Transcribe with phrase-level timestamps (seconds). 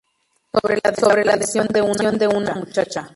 [0.51, 0.79] Sobre
[1.23, 1.67] la desaparición
[2.17, 3.07] de una muchacha.